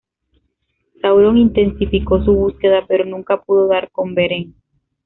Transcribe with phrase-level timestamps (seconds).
[0.99, 4.55] Sauron intensificó su búsqueda, pero nunca pudo dar con Beren.